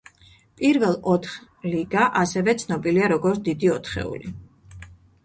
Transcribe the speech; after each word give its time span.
პირველ 0.59 0.95
ოთხ 1.15 1.35
ლიგა 1.73 2.05
ასევე 2.21 2.55
ცნობილია 2.63 3.11
როგორც 3.13 3.43
დიდი 3.49 3.71
ოთხეული. 3.75 4.33